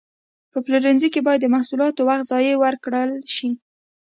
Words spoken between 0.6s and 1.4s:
پلورنځي کې